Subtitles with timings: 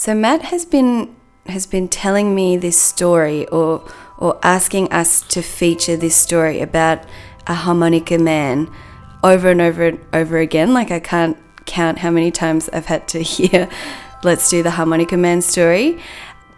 [0.00, 5.42] So Matt has been has been telling me this story or or asking us to
[5.42, 7.04] feature this story about
[7.46, 8.70] a harmonica man
[9.22, 10.72] over and over and over again.
[10.72, 11.36] Like I can't
[11.66, 13.68] count how many times I've had to hear
[14.24, 16.00] let's do the harmonica man story.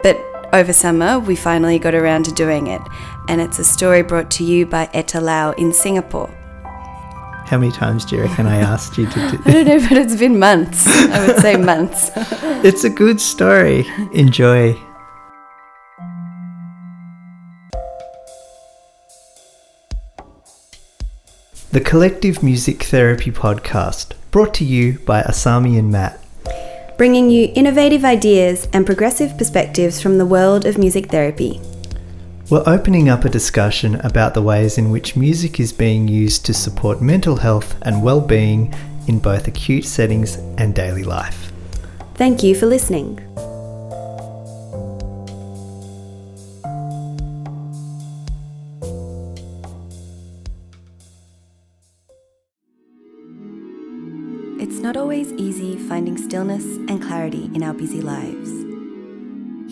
[0.01, 0.15] But
[0.53, 2.81] over summer we finally got around to doing it.
[3.27, 6.33] And it's a story brought to you by Eta Lauw in Singapore.
[7.45, 9.97] How many times do you reckon I asked you to do I don't know, but
[9.97, 10.87] it's been months.
[10.87, 12.11] I would say months.
[12.63, 13.85] It's a good story.
[14.13, 14.73] Enjoy.
[21.71, 26.23] The Collective Music Therapy Podcast, brought to you by Asami and Matt.
[26.97, 31.59] Bringing you innovative ideas and progressive perspectives from the world of music therapy.
[32.49, 36.53] We're opening up a discussion about the ways in which music is being used to
[36.53, 38.73] support mental health and well-being
[39.07, 41.53] in both acute settings and daily life.
[42.15, 43.17] Thank you for listening.
[54.59, 58.51] It's not always easy finding stillness and clarity in our busy lives.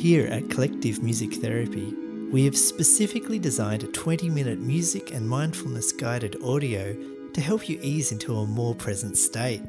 [0.01, 1.93] Here at Collective Music Therapy,
[2.31, 6.95] we have specifically designed a 20 minute music and mindfulness guided audio
[7.33, 9.61] to help you ease into a more present state.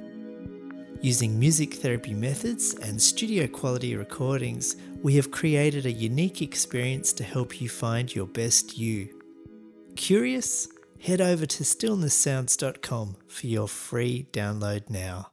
[1.00, 7.24] Using music therapy methods and studio quality recordings, we have created a unique experience to
[7.24, 9.20] help you find your best you.
[9.96, 10.68] Curious?
[11.00, 15.31] Head over to stillnesssounds.com for your free download now.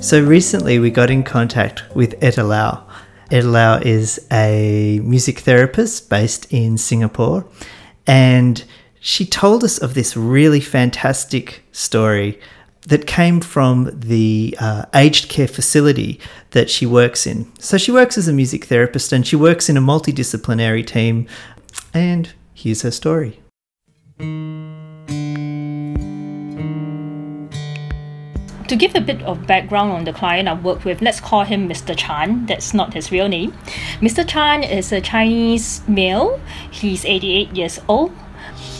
[0.00, 2.82] So recently we got in contact with Eta Lauw.
[3.30, 7.44] Eta Lauw is a music therapist based in Singapore
[8.06, 8.64] and
[8.98, 12.40] she told us of this really fantastic story
[12.88, 16.18] that came from the uh, aged care facility
[16.52, 17.46] that she works in.
[17.58, 21.26] So she works as a music therapist and she works in a multidisciplinary team.
[21.92, 23.40] And here's her story.
[28.70, 31.68] To give a bit of background on the client I work with, let's call him
[31.68, 31.92] Mr.
[31.96, 32.46] Chan.
[32.46, 33.50] That's not his real name.
[33.98, 34.24] Mr.
[34.24, 36.40] Chan is a Chinese male.
[36.70, 38.12] He's 88 years old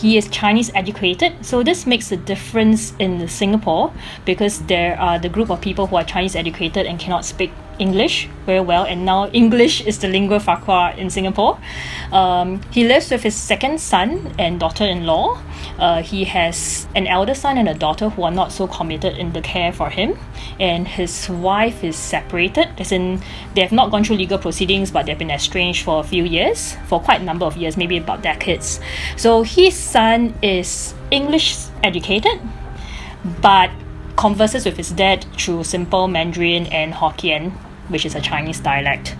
[0.01, 3.93] he is Chinese educated, so this makes a difference in Singapore
[4.25, 7.51] because there are the group of people who are Chinese educated and cannot speak
[7.81, 11.59] English very well, and now English is the lingua franca in Singapore.
[12.13, 15.41] Um, he lives with his second son and daughter-in-law.
[15.79, 19.33] Uh, he has an elder son and a daughter who are not so committed in
[19.33, 20.19] the care for him,
[20.61, 22.69] and his wife is separated.
[22.79, 23.23] As in,
[23.55, 26.77] they have not gone through legal proceedings, but they've been estranged for a few years,
[26.87, 28.81] for quite a number of years, maybe about decades.
[29.17, 32.41] So his son is English educated,
[33.41, 33.71] but
[34.17, 37.53] converses with his dad through simple Mandarin and Hokkien
[37.91, 39.17] which is a Chinese dialect.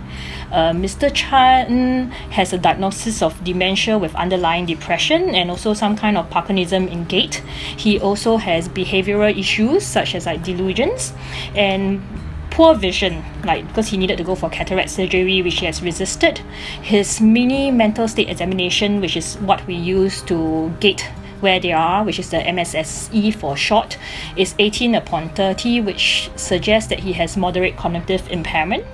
[0.51, 1.09] Uh, Mr.
[1.13, 6.91] Chan has a diagnosis of dementia with underlying depression and also some kind of Parkinsonism
[6.91, 7.35] in gait.
[7.77, 11.13] He also has behavioral issues such as like delusions
[11.55, 12.01] and
[12.49, 16.39] poor vision, like because he needed to go for cataract surgery, which he has resisted.
[16.81, 21.09] His mini mental state examination, which is what we use to gate
[21.41, 23.97] where they are, which is the MMSE for short,
[24.37, 28.85] is 18 upon 30, which suggests that he has moderate cognitive impairment.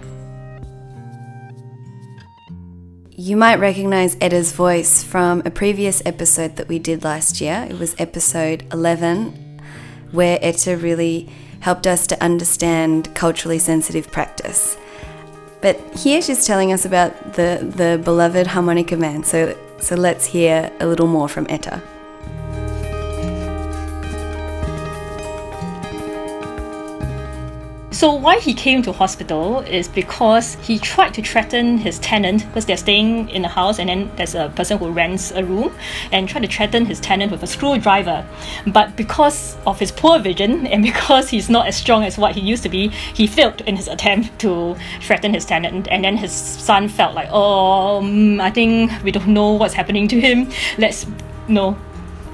[3.20, 7.66] You might recognize Eta's voice from a previous episode that we did last year.
[7.70, 9.60] It was episode 11,
[10.12, 11.28] where Eta really
[11.60, 14.78] helped us to understand culturally sensitive practice.
[15.62, 20.72] But here she's telling us about the, the beloved harmonica man, so, so let's hear
[20.80, 21.82] a little more from Eta.
[27.98, 32.68] So why he came to hospital is because he tried to threaten his tenant because
[32.68, 35.76] they're staying in a house and then there's a person who rents a room
[36.12, 38.24] and tried to threaten his tenant with a screwdriver.
[38.68, 42.42] But because of his poor vision and because he's not as strong as what he
[42.42, 45.88] used to be, he failed in his attempt to threaten his tenant.
[45.90, 50.08] And then his son felt like, oh, um, I think we don't know what's happening
[50.10, 50.52] to him.
[50.78, 51.08] Let's
[51.48, 51.78] you know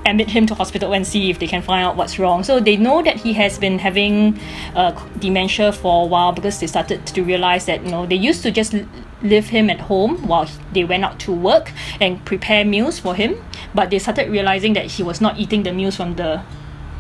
[0.06, 2.44] admit him to hospital and see if they can find out what's wrong.
[2.44, 4.40] So they know that he has been having
[4.76, 8.44] uh, dementia for a while because they started to realize that you know they used
[8.44, 8.76] to just
[9.22, 11.72] leave him at home while they went out to work
[12.02, 13.36] and prepare meals for him,
[13.74, 16.44] but they started realizing that he was not eating the meals from the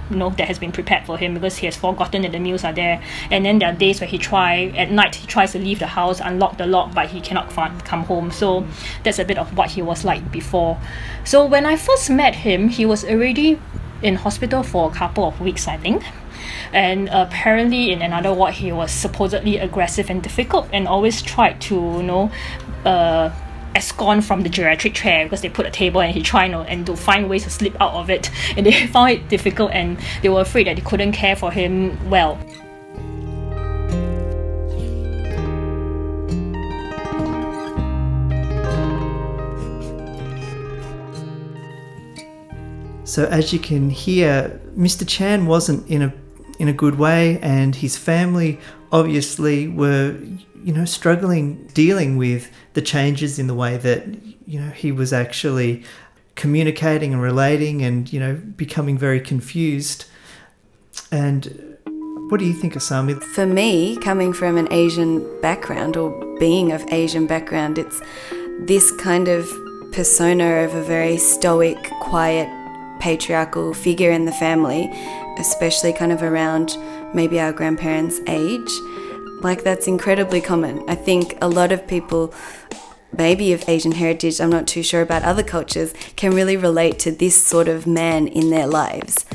[0.09, 2.63] you know that has been prepared for him because he has forgotten that the meals
[2.63, 3.01] are there.
[3.31, 5.87] And then there are days where he try at night he tries to leave the
[5.87, 8.31] house unlock the lock but he cannot find, come home.
[8.31, 8.65] So
[9.03, 10.79] that's a bit of what he was like before.
[11.23, 13.59] So when I first met him he was already
[14.03, 16.03] in hospital for a couple of weeks, I think.
[16.73, 21.75] And apparently, in another ward, he was supposedly aggressive and difficult, and always tried to,
[21.75, 22.31] you know,
[22.83, 23.31] uh,
[23.75, 26.95] escort from the geriatric chair because they put a table and he tried and to
[26.95, 30.41] find ways to slip out of it and they found it difficult and they were
[30.41, 32.37] afraid that they couldn't care for him well.
[43.05, 45.07] So as you can hear, Mr.
[45.07, 46.13] Chan wasn't in a
[46.57, 48.59] in a good way, and his family
[48.93, 50.17] obviously were,
[50.63, 54.05] you know, struggling dealing with the changes in the way that
[54.47, 55.83] you know he was actually
[56.35, 60.05] communicating and relating, and you know, becoming very confused.
[61.11, 61.77] And
[62.29, 63.21] what do you think, of Asami?
[63.21, 66.09] For me, coming from an Asian background or
[66.39, 68.01] being of Asian background, it's
[68.61, 69.49] this kind of
[69.91, 72.47] persona of a very stoic, quiet
[72.99, 74.89] patriarchal figure in the family,
[75.37, 76.77] especially kind of around
[77.13, 78.71] maybe our grandparents' age.
[79.41, 80.83] Like, that's incredibly common.
[80.87, 82.33] I think a lot of people,
[83.11, 87.11] maybe of Asian heritage, I'm not too sure about other cultures, can really relate to
[87.11, 89.25] this sort of man in their lives.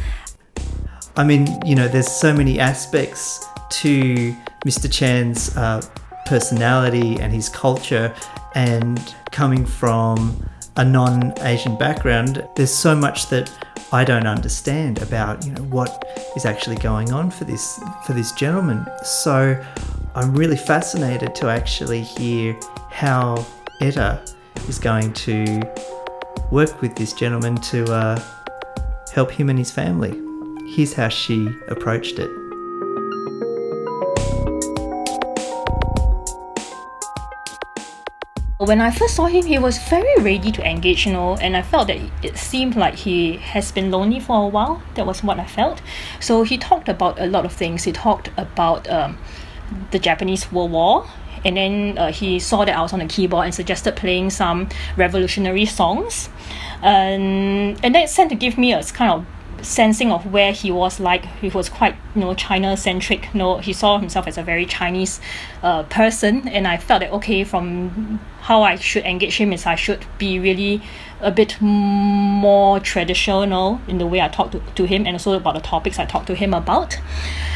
[1.17, 4.35] I mean, you know, there's so many aspects to
[4.65, 4.91] Mr.
[4.91, 5.83] Chan's uh,
[6.27, 8.15] personality and his culture,
[8.55, 10.49] and coming from
[10.79, 13.53] a non-Asian background, there's so much that
[13.93, 16.05] I don't understand about you know what
[16.37, 18.87] is actually going on for this for this gentleman.
[19.03, 19.63] So
[20.15, 22.59] I'm really fascinated to actually hear
[22.91, 23.45] how
[23.81, 24.25] Eta
[24.69, 25.63] is going to
[26.51, 28.23] work with this gentleman to uh,
[29.13, 30.21] help him and his family.
[30.75, 32.48] Here's how she approached it.
[38.59, 41.63] When I first saw him, he was very ready to engage, you know, and I
[41.63, 44.83] felt that it seemed like he has been lonely for a while.
[44.95, 45.81] That was what I felt.
[46.19, 47.85] So he talked about a lot of things.
[47.85, 49.17] He talked about um,
[49.93, 51.07] the Japanese World War,
[51.45, 54.69] and then uh, he saw that I was on the keyboard and suggested playing some
[54.97, 56.29] revolutionary songs,
[56.83, 59.27] and and that seemed to give me a kind of
[59.63, 61.25] sensing of where he was like.
[61.41, 64.67] He was quite you know China centric you know he saw himself as a very
[64.67, 65.21] Chinese
[65.63, 69.75] uh, person and I felt that okay from how I should engage him is I
[69.75, 70.83] should be really
[71.21, 75.55] a bit more traditional in the way I talk to, to him and also about
[75.55, 76.99] the topics I talk to him about.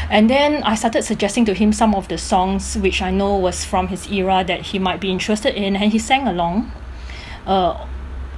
[0.09, 3.63] And then I started suggesting to him some of the songs which I know was
[3.63, 6.71] from his era that he might be interested in and he sang along.
[7.47, 7.87] Uh,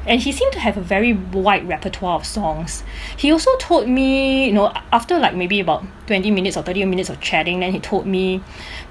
[0.05, 2.83] and he seemed to have a very wide repertoire of songs.
[3.17, 7.09] He also told me, you know, after like maybe about 20 minutes or 30 minutes
[7.09, 8.41] of chatting, then he told me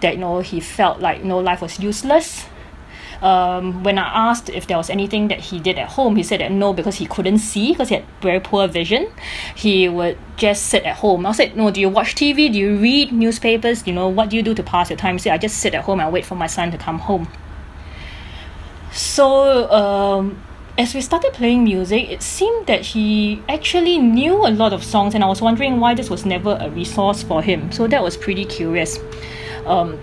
[0.00, 2.46] that, you know, he felt like, you know, life was useless.
[3.22, 6.40] Um, when I asked if there was anything that he did at home, he said
[6.40, 9.10] that no, because he couldn't see, because he had very poor vision.
[9.54, 11.24] He would just sit at home.
[11.24, 12.52] I said, no, do you watch TV?
[12.52, 13.86] Do you read newspapers?
[13.86, 15.14] You know, what do you do to pass your time?
[15.14, 17.28] He said, I just sit at home and wait for my son to come home.
[18.92, 20.42] So, um,
[20.76, 25.14] as we started playing music, it seemed that he actually knew a lot of songs,
[25.14, 27.70] and I was wondering why this was never a resource for him.
[27.70, 28.98] So that was pretty curious.
[29.66, 29.98] Um,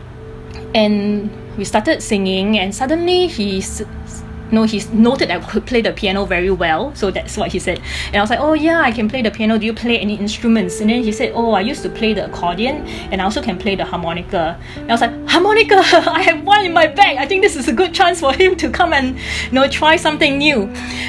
[0.74, 3.62] and we started singing, and suddenly he
[4.51, 6.94] no, he noted that I could play the piano very well.
[6.95, 7.81] So that's what he said.
[8.08, 9.58] And I was like, oh yeah, I can play the piano.
[9.58, 10.81] Do you play any instruments?
[10.81, 13.58] And then he said, oh, I used to play the accordion and I also can
[13.58, 14.60] play the harmonica.
[14.75, 15.75] And I was like, harmonica,
[16.10, 17.17] I have one in my bag.
[17.17, 19.96] I think this is a good chance for him to come and you know try
[19.96, 20.63] something new.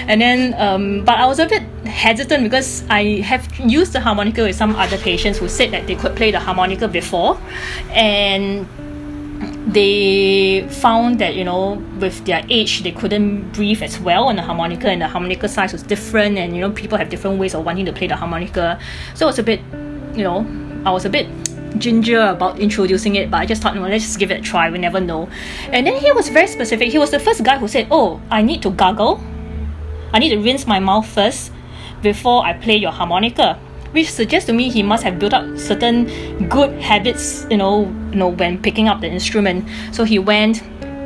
[0.08, 4.42] And then, um, but I was a bit hesitant because I have used the harmonica
[4.42, 7.38] with some other patients who said that they could play the harmonica before,
[7.90, 8.66] and
[9.66, 14.42] they found that you know with their age they couldn't breathe as well on the
[14.42, 17.64] harmonica and the harmonica size was different and you know people have different ways of
[17.64, 18.78] wanting to play the harmonica.
[19.14, 19.60] So it was a bit
[20.14, 20.46] you know
[20.84, 21.28] I was a bit
[21.78, 24.70] ginger about introducing it but I just thought no let's just give it a try.
[24.70, 25.28] We never know.
[25.70, 26.88] And then he was very specific.
[26.90, 29.20] He was the first guy who said oh I need to gargle.
[30.12, 31.52] I need to rinse my mouth first
[32.02, 33.58] before I play your harmonica
[33.92, 38.16] which suggests to me he must have built up certain good habits, you know, you
[38.16, 39.68] know, when picking up the instrument.
[39.92, 40.62] So he went,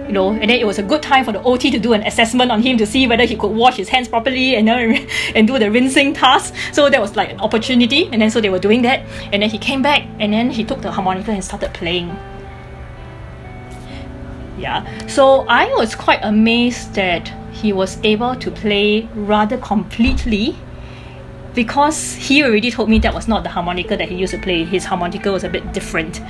[0.07, 2.03] you know, and then it was a good time for the OT to do an
[2.03, 5.47] assessment on him to see whether he could wash his hands properly and then and
[5.47, 6.55] do the rinsing task.
[6.73, 9.01] So that was like an opportunity, and then so they were doing that,
[9.33, 12.17] and then he came back, and then he took the harmonica and started playing.
[14.59, 20.57] Yeah, so I was quite amazed that he was able to play rather completely
[21.57, 24.63] because he already told me that was not the harmonica that he used to play.
[24.63, 26.21] His harmonica was a bit different.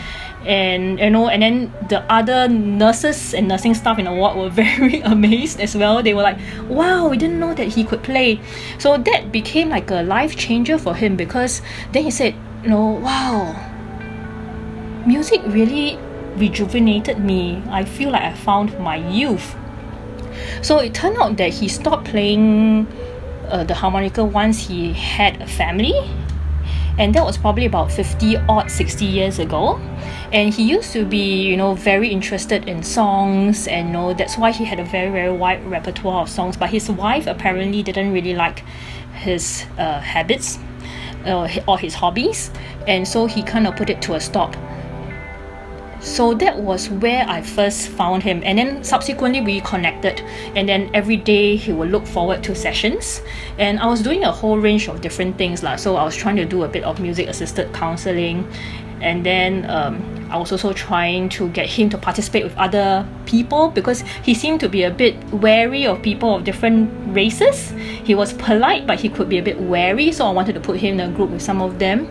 [0.47, 4.49] And you know, and then the other nurses and nursing staff in the ward were
[4.65, 6.03] very amazed as well.
[6.03, 8.41] They were like, Wow, we didn't know that he could play.
[8.79, 11.61] So that became like a life changer for him because
[11.93, 13.55] then he said, you know, wow,
[15.07, 15.99] music really
[16.37, 17.63] rejuvenated me.
[17.69, 19.57] I feel like I found my youth.
[20.63, 22.87] So it turned out that he stopped playing
[23.49, 25.95] uh, the harmonica once he had a family.
[26.99, 29.79] And that was probably about 50 odd 60 years ago.
[30.33, 34.39] And he used to be you know very interested in songs and you know that's
[34.39, 36.57] why he had a very very wide repertoire of songs.
[36.57, 38.65] But his wife apparently didn't really like
[39.15, 40.59] his uh, habits
[41.27, 42.51] uh, or his hobbies.
[42.87, 44.57] And so he kind of put it to a stop
[46.07, 50.21] so that was where I first found him and then subsequently we connected
[50.55, 53.23] and then every day he would look forward to sessions
[53.59, 55.75] and I was doing a whole range of different things lah.
[55.75, 58.47] so I was trying to do a bit of music assisted counseling
[59.01, 63.69] and then um, I was also trying to get him to participate with other people
[63.69, 67.71] because he seemed to be a bit wary of people of different races.
[68.05, 70.79] He was polite, but he could be a bit wary, so I wanted to put
[70.79, 72.09] him in a group with some of them.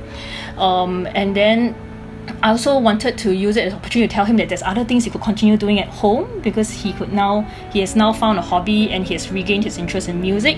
[0.58, 1.76] Um, and then
[2.42, 4.84] I also wanted to use it as an opportunity to tell him that there's other
[4.84, 7.42] things he could continue doing at home because he could now
[7.72, 10.58] he has now found a hobby and he has regained his interest in music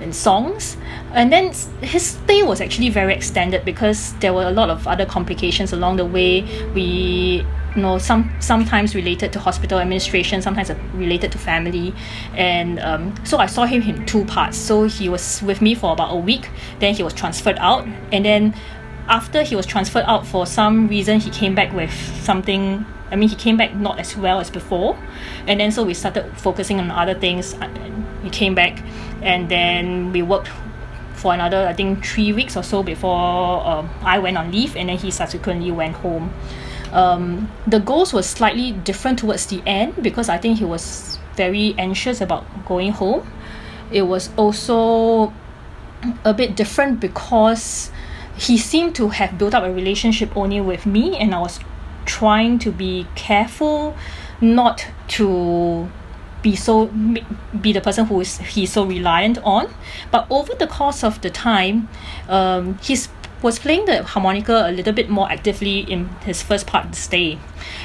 [0.00, 0.76] and songs.
[1.12, 5.06] And then his stay was actually very extended because there were a lot of other
[5.06, 6.42] complications along the way.
[6.74, 11.94] We you know some sometimes related to hospital administration sometimes related to family
[12.34, 15.92] and um, so i saw him in two parts so he was with me for
[15.92, 16.50] about a week
[16.80, 18.54] then he was transferred out and then
[19.08, 21.92] after he was transferred out for some reason he came back with
[22.22, 24.98] something I mean he came back not as well as before.
[25.46, 27.54] And then so we started focusing on other things
[28.22, 28.82] he came back.
[29.20, 30.50] And then we worked
[31.14, 34.88] for another I think three weeks or so before um, I went on leave and
[34.88, 36.32] then he subsequently went home.
[36.92, 41.74] Um, the goals were slightly different towards the end because I think he was very
[41.78, 43.30] anxious about going home.
[43.90, 45.32] It was also
[46.24, 47.90] a bit different because
[48.42, 51.60] he seemed to have built up a relationship only with me and I was
[52.04, 53.96] trying to be careful
[54.40, 55.88] not to
[56.42, 56.86] be so
[57.60, 59.72] be the person who is he's so reliant on.
[60.10, 61.88] But over the course of the time
[62.28, 63.08] um, he's
[63.42, 66.96] was playing the harmonica a little bit more actively in his first part of the
[66.96, 67.38] stay.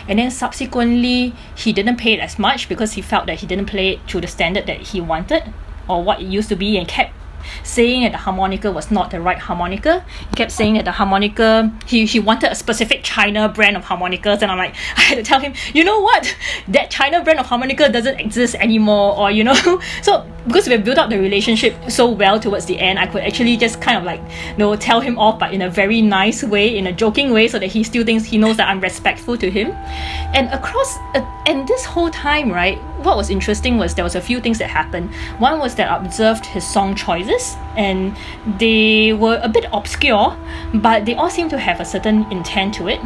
[0.07, 3.67] And then subsequently he didn't play it as much because he felt that he didn't
[3.67, 5.53] play it to the standard that he wanted
[5.87, 7.13] or what it used to be and kept
[7.63, 10.05] saying that the harmonica was not the right harmonica.
[10.29, 14.41] He kept saying that the harmonica, he, he wanted a specific China brand of harmonicas.
[14.41, 16.35] And I'm like, I had to tell him, you know what?
[16.67, 19.17] That China brand of harmonica doesn't exist anymore.
[19.17, 19.55] Or, you know,
[20.01, 23.57] so because we built up the relationship so well towards the end, I could actually
[23.57, 26.77] just kind of like, you know, tell him off, but in a very nice way,
[26.77, 29.51] in a joking way, so that he still thinks he knows that I'm respectful to
[29.51, 29.71] him.
[30.33, 34.21] And across, uh, and this whole time, right, what was interesting was there was a
[34.21, 35.13] few things that happened.
[35.39, 38.15] One was that I observed his song choices, and
[38.57, 40.37] they were a bit obscure,
[40.73, 42.99] but they all seemed to have a certain intent to it.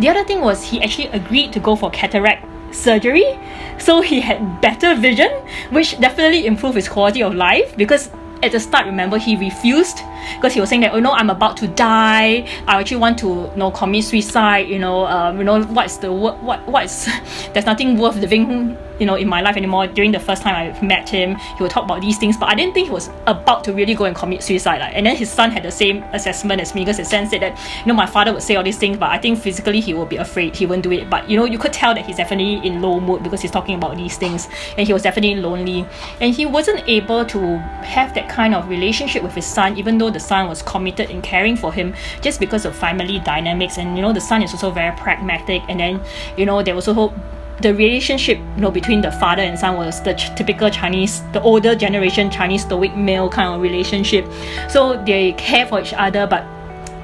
[0.00, 3.38] The other thing was he actually agreed to go for cataract surgery,
[3.78, 5.30] so he had better vision,
[5.70, 8.10] which definitely improved his quality of life because
[8.44, 10.00] at the start remember he refused
[10.36, 13.28] because he was saying that oh no I'm about to die I actually want to
[13.28, 17.06] you know commit suicide you know um, you know what's the what what what's
[17.52, 19.86] there's nothing worth living you know in my life anymore.
[19.86, 22.54] During the first time I met him he would talk about these things but I
[22.54, 24.94] didn't think he was about to really go and commit suicide like.
[24.94, 27.58] and then his son had the same assessment as me because his son said that
[27.80, 30.08] you know my father would say all these things but I think physically he would
[30.08, 30.56] be afraid.
[30.56, 31.08] He wouldn't do it.
[31.10, 33.76] But you know you could tell that he's definitely in low mood because he's talking
[33.76, 34.48] about these things.
[34.76, 35.86] And he was definitely lonely.
[36.20, 37.58] And he wasn't able to
[37.96, 41.22] have that kind of relationship with his son even though the son was committed in
[41.22, 43.78] caring for him just because of family dynamics.
[43.78, 45.62] And you know the son is also very pragmatic.
[45.68, 46.00] And then
[46.36, 47.12] you know there was also
[47.60, 51.40] the relationship you know between the father and son was the ch- typical Chinese the
[51.42, 54.26] older generation Chinese stoic male kind of relationship.
[54.68, 56.44] So they care for each other but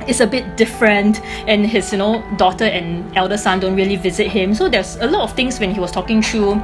[0.09, 4.28] is a bit different and his you know daughter and elder son don't really visit
[4.28, 4.54] him.
[4.54, 6.61] So there's a lot of things when he was talking through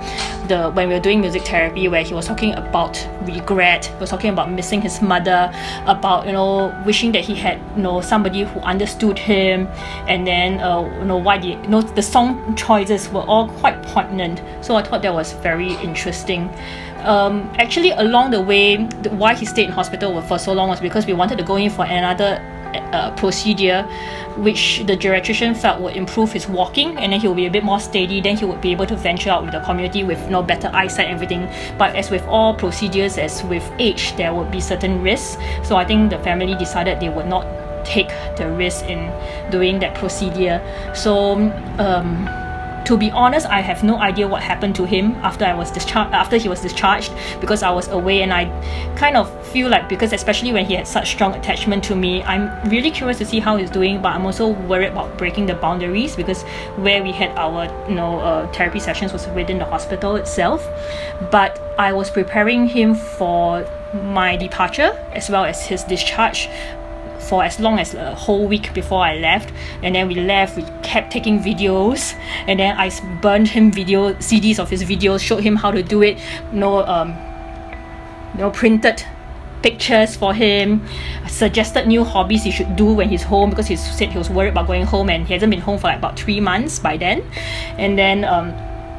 [0.49, 4.11] the when we were doing music therapy where he was talking about regret he was
[4.11, 5.53] talking about missing his mother
[5.87, 9.67] about you know wishing that he had you know somebody who understood him.
[10.07, 13.83] And then uh, you know why the you know the song choices were all quite
[13.83, 14.43] poignant.
[14.65, 16.51] So I thought that was very interesting.
[17.01, 18.79] Um, actually along the way
[19.11, 21.71] why he stayed in hospital for so long was because we wanted to go in
[21.71, 22.43] for another
[22.93, 23.83] uh, procedure
[24.37, 27.65] which the geriatrician felt would improve his walking and then he will be a bit
[27.65, 30.31] more steady then he would be able to venture out with the community with you
[30.31, 31.49] know, better eyesight everything.
[31.79, 35.37] But as with all procedures as with age there would be certain risks.
[35.65, 37.47] So I think the family decided they would not
[37.85, 39.11] take the risk in
[39.51, 40.61] doing that procedure.
[40.95, 41.35] So
[41.79, 42.27] um,
[42.87, 46.15] to be honest, I have no idea what happened to him after I was discharged.
[46.15, 48.45] After he was discharged, because I was away, and I
[48.95, 52.49] kind of feel like because especially when he had such strong attachment to me, I'm
[52.71, 54.01] really curious to see how he's doing.
[54.01, 56.45] But I'm also worried about breaking the boundaries because
[56.77, 60.65] where we had our you know uh, therapy sessions was within the hospital itself.
[61.33, 66.49] But I was preparing him for my departure as well as his discharge
[67.29, 69.53] for as long as a whole week before I left.
[69.83, 72.15] And then we left, we kept taking videos,
[72.47, 72.91] and then I
[73.21, 76.19] burned him video CDs of his videos, showed him how to do it.
[76.53, 77.11] You know, um,
[78.35, 79.05] you know, printed
[79.63, 80.87] pictures for him,
[81.25, 84.31] I suggested new hobbies he should do when he's home because he said he was
[84.31, 86.97] worried about going home and he hasn't been home for like about three months by
[86.97, 87.25] then.
[87.77, 88.55] And then um,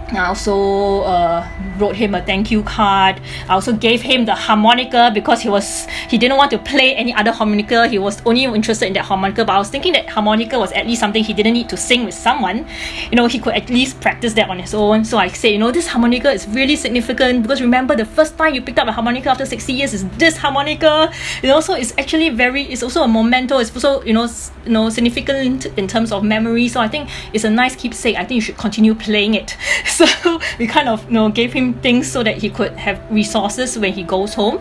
[0.10, 1.46] I also uh,
[1.78, 3.20] wrote him a thank you card.
[3.50, 7.14] I also gave him the harmonica because he was he didn't want to play any
[7.14, 7.88] other harmonica.
[7.88, 9.44] He was only interested in that harmonica.
[9.44, 12.06] But I was thinking that harmonica was at least something he didn't need to sing
[12.06, 12.66] with someone.
[13.12, 15.04] You know, he could at least practice that on his own.
[15.04, 18.54] So I said, you know, this harmonica is really significant because remember the first time
[18.56, 21.12] you picked up a harmonica after 60 years is this harmonica.
[21.44, 23.58] You know, so it's actually very it's also a memento.
[23.58, 24.30] It's also you know
[24.64, 26.70] you know significant in terms of memory.
[26.70, 28.16] So I think it's a nice keepsake.
[28.16, 29.58] I think you should continue playing it.
[29.98, 33.80] So we kind of you know gave him things so that he could have resources
[33.80, 34.58] when he goes home.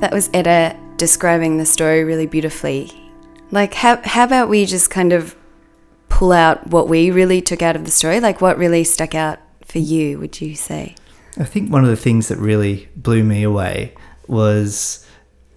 [0.00, 3.12] That was Eta describing the story really beautifully.
[3.50, 5.36] Like, how, how about we just kind of
[6.16, 8.20] pull out what we really took out of the story?
[8.20, 10.94] Like, what really stuck out for you, would you say?
[11.36, 13.92] I think one of the things that really blew me away
[14.26, 15.06] was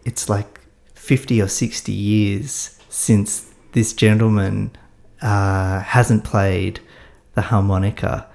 [0.04, 0.60] it's like
[0.96, 4.72] 50 or 60 years since this gentleman
[5.22, 6.82] uh, hasn't played
[7.36, 8.28] the harmonica,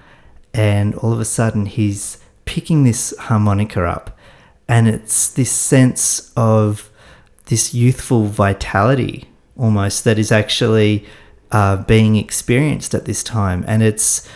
[0.51, 4.17] and all of a sudden he's picking this harmonica up
[4.67, 6.89] and it's this sense of
[7.45, 11.05] this youthful vitality almost that is actually
[11.51, 14.27] uh, being experienced at this time and it's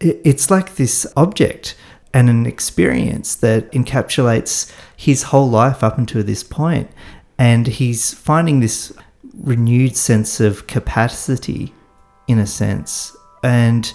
[0.00, 1.74] it's like this object
[2.14, 6.88] and an experience that encapsulates his whole life up until this point
[7.36, 8.92] and he's finding this
[9.34, 11.72] renewed sense of capacity
[12.28, 13.92] in a sense and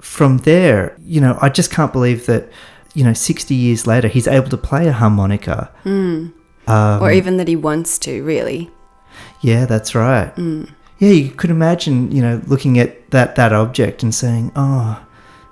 [0.00, 2.48] from there you know i just can't believe that
[2.98, 5.70] you know, 60 years later, he's able to play a harmonica.
[5.84, 6.32] Mm.
[6.66, 8.70] Um, or even that he wants to, really.
[9.40, 10.34] Yeah, that's right.
[10.34, 10.74] Mm.
[10.98, 15.04] Yeah, you could imagine, you know, looking at that, that object and saying, oh,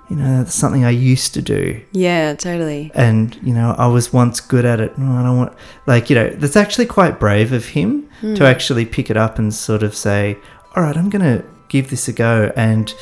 [0.09, 1.81] you know, that's something I used to do.
[1.91, 2.91] Yeah, totally.
[2.93, 4.97] And, you know, I was once good at it.
[4.97, 5.53] No, I don't want,
[5.85, 8.35] like, you know, that's actually quite brave of him mm.
[8.37, 10.37] to actually pick it up and sort of say,
[10.75, 12.51] all right, I'm going to give this a go.
[12.55, 12.93] And,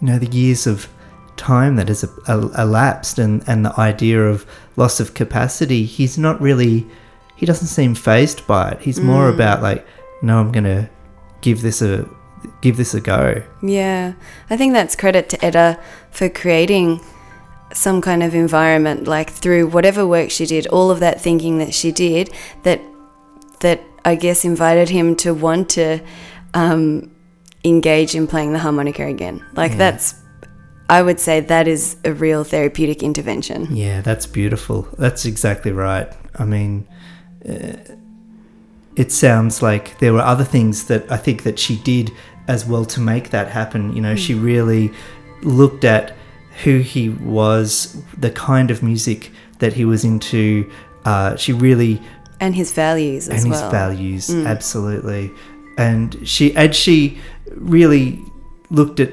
[0.00, 0.88] you know, the years of
[1.36, 6.86] time that has elapsed and, and the idea of loss of capacity, he's not really,
[7.36, 8.80] he doesn't seem phased by it.
[8.80, 9.34] He's more mm.
[9.34, 9.86] about like,
[10.22, 10.88] no, I'm going to
[11.40, 12.08] give this a,
[12.60, 13.42] give this a go.
[13.62, 14.14] Yeah.
[14.48, 15.78] I think that's credit to Eta
[16.10, 17.00] for creating
[17.72, 21.72] some kind of environment, like through whatever work she did, all of that thinking that
[21.72, 22.30] she did,
[22.64, 22.80] that,
[23.60, 26.00] that I guess invited him to want to,
[26.54, 27.10] um,
[27.64, 29.44] engage in playing the harmonica again.
[29.54, 29.78] Like yeah.
[29.78, 30.14] that's
[30.88, 33.68] I would say that is a real therapeutic intervention.
[33.70, 34.88] Yeah, that's beautiful.
[34.98, 36.12] That's exactly right.
[36.34, 36.88] I mean,
[37.48, 37.74] uh,
[39.00, 42.12] it sounds like there were other things that I think that she did
[42.48, 43.96] as well to make that happen.
[43.96, 44.18] You know, mm.
[44.18, 44.44] she hmm.
[44.44, 44.92] really
[45.42, 46.14] looked at
[46.64, 50.70] who he was, the kind of music that he was into.
[51.06, 52.02] Uh, she really
[52.40, 53.52] and his values and well.
[53.52, 54.46] his values mm.
[54.46, 55.32] absolutely.
[55.78, 57.18] And she and she
[57.54, 58.22] really
[58.68, 59.12] looked at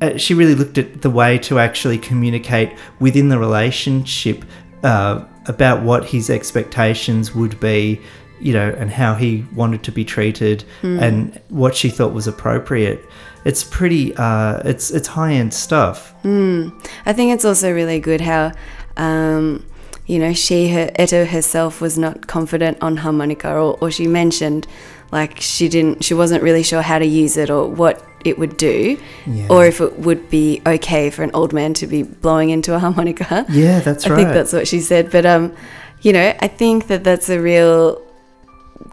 [0.00, 4.46] uh, she really looked at the way to actually communicate within the relationship
[4.82, 8.00] uh, about what his expectations would be,
[8.40, 11.00] you know, and how he wanted to be treated, mm.
[11.00, 13.00] and what she thought was appropriate.
[13.44, 14.14] It's pretty.
[14.16, 16.14] Uh, it's it's high end stuff.
[16.22, 16.72] Mm.
[17.06, 18.52] I think it's also really good how.
[18.96, 19.64] Um,
[20.06, 24.66] you know, she, her, Eta herself was not confident on harmonica, or, or she mentioned
[25.12, 28.56] like she didn't, she wasn't really sure how to use it or what it would
[28.56, 29.46] do, yeah.
[29.48, 32.78] or if it would be okay for an old man to be blowing into a
[32.78, 33.46] harmonica.
[33.48, 34.18] Yeah, that's I right.
[34.18, 35.10] I think that's what she said.
[35.10, 35.54] But um,
[36.02, 38.02] you know, I think that that's a real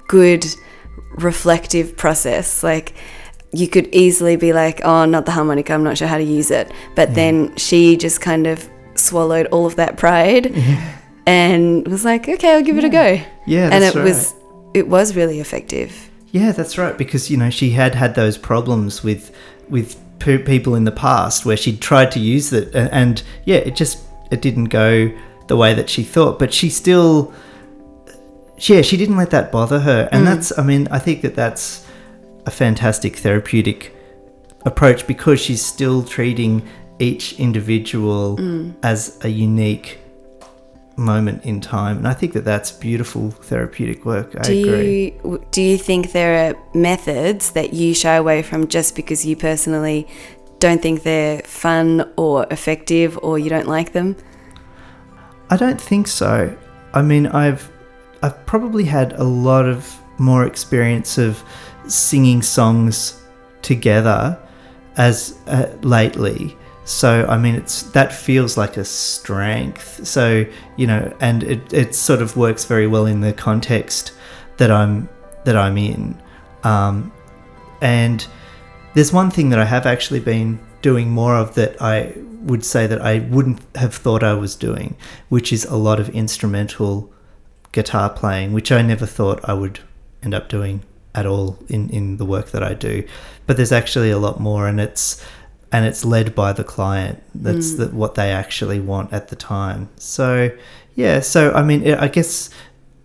[0.08, 0.46] good
[1.16, 2.64] reflective process.
[2.64, 2.94] Like
[3.52, 5.74] you could easily be like, "Oh, not the harmonica.
[5.74, 7.16] I'm not sure how to use it." But mm-hmm.
[7.16, 10.98] then she just kind of swallowed all of that pride mm-hmm.
[11.26, 14.04] and was like, "Okay, I'll give it a go." Yeah, and it right.
[14.04, 14.36] was
[14.74, 16.10] it was really effective.
[16.32, 16.98] Yeah, that's right.
[16.98, 19.36] Because you know she had had those problems with
[19.70, 23.58] with pe- people in the past where she'd tried to use it, and, and yeah,
[23.58, 24.00] it just
[24.32, 25.12] it didn't go
[25.48, 26.40] the way that she thought.
[26.40, 27.34] But she still,
[28.60, 30.26] yeah, she didn't let that bother her, and mm.
[30.26, 30.58] that's.
[30.58, 31.86] I mean, I think that that's
[32.46, 33.96] a fantastic therapeutic
[34.66, 36.68] approach because she's still treating
[37.00, 38.74] each individual mm.
[38.84, 40.00] as a unique
[40.96, 45.46] moment in time and i think that that's beautiful therapeutic work i Do agree you
[45.52, 50.08] do you think there are methods that you shy away from just because you personally
[50.60, 54.16] don't think they're fun or effective or you don't like them?
[55.50, 56.56] I don't think so.
[56.94, 57.72] I mean, I've
[58.22, 61.44] I've probably had a lot of more experience of
[61.88, 63.22] singing songs
[63.62, 64.38] together
[64.98, 66.58] as uh, lately.
[66.86, 70.06] So I mean, it's that feels like a strength.
[70.08, 70.46] So
[70.78, 74.14] you know, and it it sort of works very well in the context
[74.58, 75.10] that I'm
[75.44, 76.20] that I'm in.
[76.64, 77.12] Um,
[77.82, 78.26] and
[78.94, 82.88] there's one thing that I have actually been doing more of that I would say
[82.88, 84.96] that I wouldn't have thought I was doing,
[85.30, 87.12] which is a lot of instrumental
[87.78, 89.80] guitar playing, which I never thought I would
[90.24, 90.82] end up doing
[91.14, 93.08] at all in, in the work that I do.
[93.46, 95.24] But there's actually a lot more, and it's
[95.72, 97.22] and it's led by the client.
[97.36, 99.90] That's the, what they actually want at the time.
[99.98, 100.50] So
[100.96, 102.50] yeah, so I mean, I guess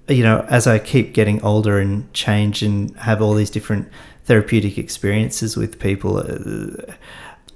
[0.08, 3.88] you know, as I keep getting older and change and have all these different
[4.24, 6.94] therapeutic experiences with people, uh,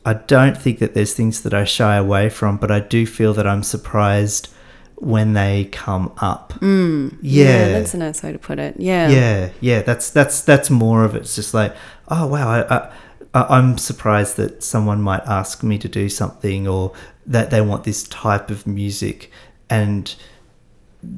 [0.04, 3.32] I don't think that there's things that I shy away from, but I do feel
[3.34, 4.52] that I'm surprised
[4.96, 6.54] when they come up.
[6.60, 8.76] Mm, yeah, that's a nice way to put it.
[8.78, 9.08] Yeah.
[9.08, 9.82] yeah, yeah.
[9.82, 11.22] That's that's that's more of it.
[11.22, 11.74] It's just like,
[12.08, 12.90] oh wow, I,
[13.34, 16.92] I, I'm surprised that someone might ask me to do something, or
[17.26, 19.30] that they want this type of music,
[19.68, 20.14] and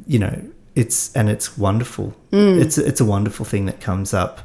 [0.07, 0.43] you know,
[0.75, 2.15] it's and it's wonderful.
[2.33, 4.41] It's it's a wonderful thing that comes up.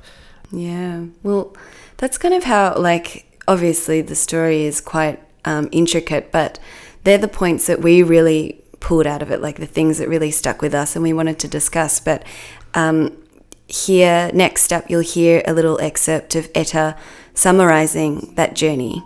[0.52, 1.06] Yeah.
[1.24, 1.56] Well,
[1.98, 6.60] that's kind of how, like, obviously the story is quite um, intricate, but
[7.04, 10.30] they're the points that we really pulled out of it, like the things that really
[10.30, 12.00] stuck with us and we wanted to discuss.
[12.00, 12.24] But
[12.76, 13.18] um,
[13.66, 16.96] here, next up, you'll hear a little excerpt of Eta
[17.34, 19.02] summarizing that journey.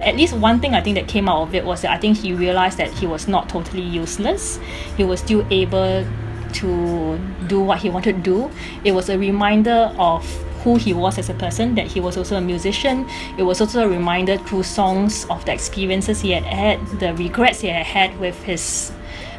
[0.00, 2.16] At least one thing I think that came out of it was that I think
[2.16, 4.58] he realized that he was not totally useless.
[4.96, 6.06] He was still able
[6.54, 8.50] to do what he wanted to do.
[8.84, 10.24] It was a reminder of
[10.62, 13.08] who he was as a person, that he was also a musician.
[13.38, 17.60] It was also a reminder through songs of the experiences he had had, the regrets
[17.60, 18.92] he had had with his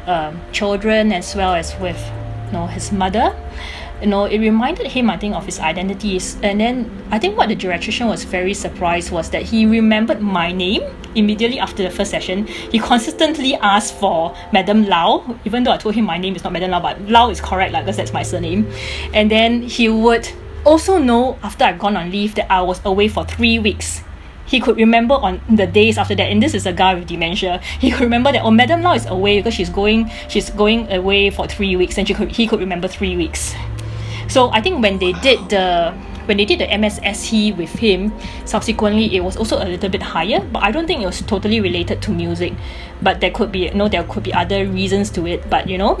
[0.06, 1.98] um, children as well as with
[2.46, 3.34] you know his mother
[4.02, 6.36] you know it reminded him i think of his identities.
[6.42, 10.52] And then i think what the geriatrician was very surprised was that he remembered my
[10.52, 10.82] name
[11.14, 12.46] immediately after the first session.
[12.46, 16.52] He consistently asked for madam lau even though i told him my name is not
[16.52, 18.70] madam lau but lau is correct like because that's my surname.
[19.14, 20.28] And then he would
[20.64, 24.02] also know after i've gone on leave that i was away for three weeks.
[24.44, 27.58] He could remember on the days after that and this is a guy with dementia.
[27.78, 31.30] He could remember that oh madam lau is away because she's going she's going away
[31.30, 33.54] for three weeks and she could he could remember three weeks
[34.32, 35.92] so I think when they did the
[36.26, 38.12] when they did the MMSE with him,
[38.44, 41.60] subsequently it was also a little bit higher, but I don't think it was totally
[41.60, 42.52] related to music.
[43.02, 45.48] But there could be you know there could be other reasons to it.
[45.50, 45.96] But you know,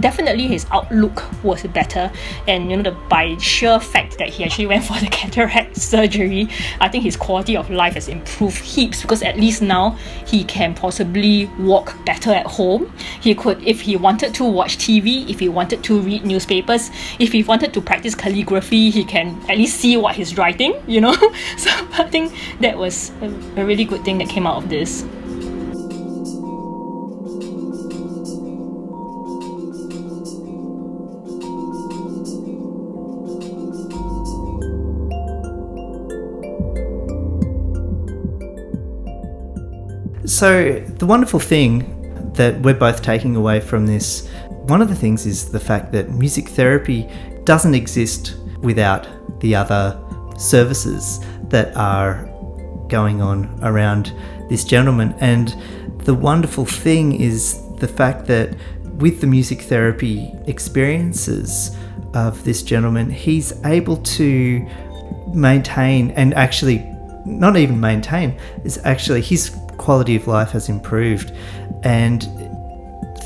[0.00, 2.10] definitely his outlook was better,
[2.46, 6.48] and you know the by sheer fact that he actually went for the cataract surgery,
[6.80, 9.90] I think his quality of life has improved heaps because at least now
[10.26, 12.92] he can possibly walk better at home.
[13.20, 15.28] He could, if he wanted to, watch TV.
[15.28, 16.90] If he wanted to read newspapers.
[17.18, 20.74] If he wanted to practice calligraphy, he can at least see what he's writing.
[20.86, 21.14] You know,
[21.56, 23.26] so I think that was a,
[23.60, 25.04] a really good thing that came out of this.
[40.26, 45.26] So, the wonderful thing that we're both taking away from this, one of the things
[45.26, 47.08] is the fact that music therapy
[47.44, 49.06] doesn't exist without
[49.40, 50.00] the other
[50.36, 52.28] services that are
[52.88, 54.12] going on around
[54.48, 55.14] this gentleman.
[55.20, 55.54] And
[55.98, 58.56] the wonderful thing is the fact that
[58.98, 61.76] with the music therapy experiences
[62.14, 64.66] of this gentleman, he's able to
[65.34, 66.78] maintain and actually
[67.24, 71.32] not even maintain, is actually his quality of life has improved.
[71.82, 72.28] And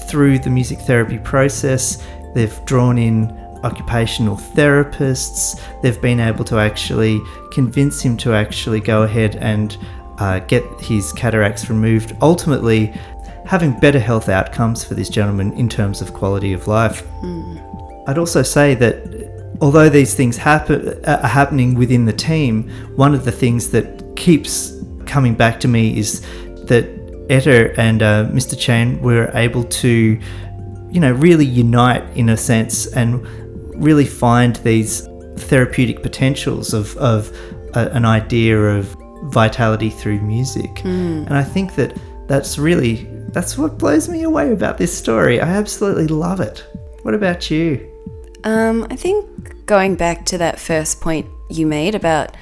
[0.08, 2.02] through the music therapy process,
[2.34, 5.60] they've drawn in occupational therapists.
[5.82, 9.76] They've been able to actually convince him to actually go ahead and
[10.18, 12.16] uh, get his cataracts removed.
[12.20, 12.86] Ultimately,
[13.46, 17.06] having better health outcomes for this gentleman in terms of quality of life.
[17.22, 18.04] Mm.
[18.08, 23.14] I'd also say that although these things happen uh, are happening within the team, one
[23.14, 24.74] of the things that keeps
[25.06, 26.20] coming back to me is
[26.66, 26.86] that
[27.30, 28.58] Eta and uh, Mr.
[28.58, 30.18] Chan were able to,
[30.90, 33.26] you know, really unite in a sense and
[33.78, 37.30] really find these therapeutic potentials of, of
[37.74, 40.70] a, an idea of vitality through music.
[40.76, 41.26] Mm.
[41.26, 45.40] And I think that that's really that's what blows me away about this story.
[45.40, 46.64] I absolutely love it.
[47.02, 47.86] What about you?
[48.44, 52.36] Um, I think going back to that first point you made about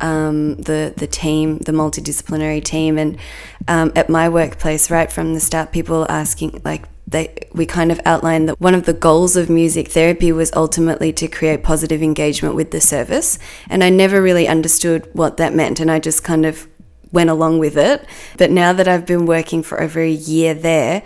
[0.00, 3.18] um, the the team, the multidisciplinary team, and
[3.68, 8.00] um, at my workplace, right from the start, people asking like they we kind of
[8.04, 12.54] outlined that one of the goals of music therapy was ultimately to create positive engagement
[12.54, 16.46] with the service, and I never really understood what that meant, and I just kind
[16.46, 16.68] of
[17.12, 18.06] went along with it.
[18.38, 21.02] But now that I've been working for over a year there,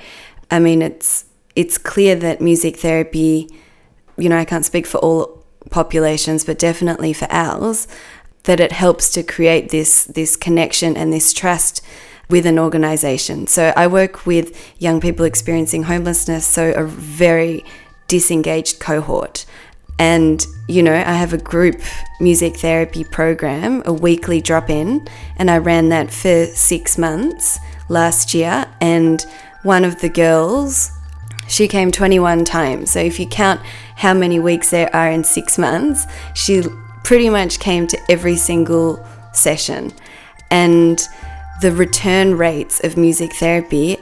[0.50, 3.48] I mean it's it's clear that music therapy,
[4.16, 7.88] you know, I can't speak for all populations, but definitely for ours,
[8.44, 11.82] that it helps to create this this connection and this trust
[12.28, 13.46] with an organization.
[13.46, 17.64] So I work with young people experiencing homelessness, so a very
[18.08, 19.44] disengaged cohort.
[19.98, 21.80] And, you know, I have a group
[22.20, 27.58] music therapy program, a weekly drop in, and I ran that for six months
[27.88, 28.66] last year.
[28.80, 29.24] And
[29.62, 30.90] one of the girls,
[31.48, 32.90] she came 21 times.
[32.90, 33.60] So if you count
[33.96, 36.62] how many weeks there are in six months, she
[37.04, 39.92] pretty much came to every single session.
[40.50, 41.00] And
[41.60, 43.98] the return rates of music therapy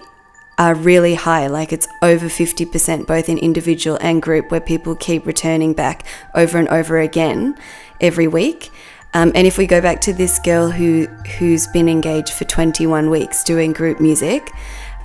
[0.58, 5.26] are really high, like it's over 50%, both in individual and group, where people keep
[5.26, 7.56] returning back over and over again
[8.00, 8.70] every week.
[9.14, 11.06] Um, and if we go back to this girl who
[11.38, 14.50] who's been engaged for 21 weeks doing group music,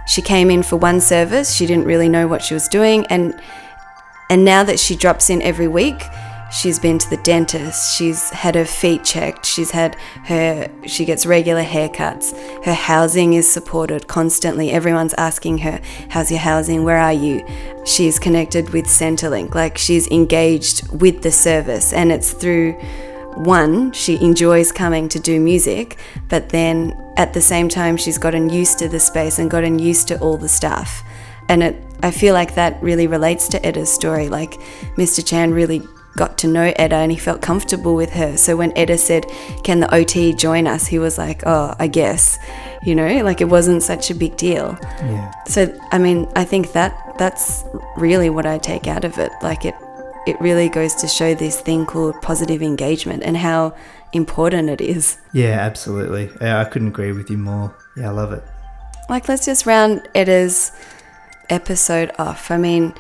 [0.08, 1.54] she came in for one service.
[1.54, 3.40] She didn't really know what she was doing, and
[4.30, 6.04] and now that she drops in every week,
[6.52, 7.96] She's been to the dentist.
[7.96, 9.46] She's had her feet checked.
[9.46, 12.34] She's had her, she gets regular haircuts.
[12.66, 14.72] Her housing is supported constantly.
[14.72, 16.84] Everyone's asking her, How's your housing?
[16.84, 17.46] Where are you?
[17.86, 19.54] She's connected with Centrelink.
[19.54, 21.94] Like she's engaged with the service.
[21.94, 22.74] And it's through
[23.36, 28.50] one, she enjoys coming to do music, but then at the same time, she's gotten
[28.50, 31.04] used to the space and gotten used to all the staff.
[31.48, 34.30] And it, I feel like that really relates to Eta's story.
[34.30, 34.60] Like
[34.98, 35.26] Mr.
[35.26, 35.82] Chan really
[36.16, 38.38] got to know Eta and he felt comfortable with her.
[38.38, 39.26] So when Eta said,
[39.64, 40.88] Can the OT join us?
[40.88, 42.38] he was like, Oh, I guess.
[42.84, 44.78] You know, like it wasn't such a big deal.
[44.82, 45.32] Yeah.
[45.48, 47.64] So I mean, I think that that's
[47.98, 49.32] really what I take out of it.
[49.42, 49.76] Like it
[50.28, 53.76] it really goes to show this thing called positive engagement and how
[54.14, 55.18] important it is.
[55.34, 56.30] Yeah, absolutely.
[56.42, 57.76] Yeah, I couldn't agree with you more.
[57.98, 58.44] Yeah, I love it.
[59.10, 60.72] Like let's just round Eta's
[61.50, 62.52] episode off.
[62.52, 62.94] I mean,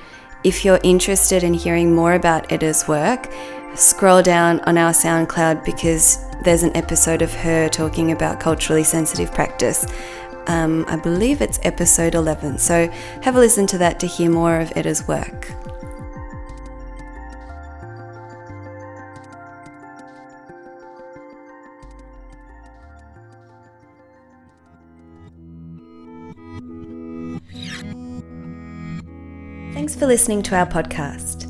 [0.43, 3.29] if you're interested in hearing more about Eta's work,
[3.75, 9.33] scroll down on our SoundCloud because there's an episode of her talking about culturally sensitive
[9.33, 9.85] practice.
[10.47, 12.57] Um, I believe it's episode 11.
[12.57, 12.87] So
[13.21, 15.51] have a listen to that to hear more of Eta's work.
[29.89, 31.47] Thanks for listening to our podcast.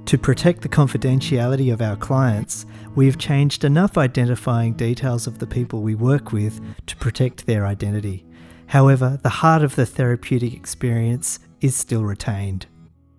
[0.07, 5.47] To protect the confidentiality of our clients, we have changed enough identifying details of the
[5.47, 8.25] people we work with to protect their identity.
[8.73, 12.65] However, the heart of the therapeutic experience is still retained.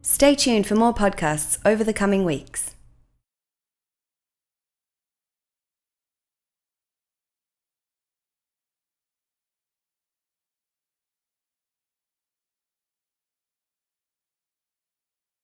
[0.02, 2.73] Stay tuned for more podcasts over the coming weeks.